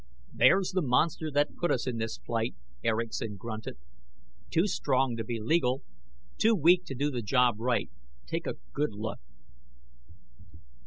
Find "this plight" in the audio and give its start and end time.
1.99-2.55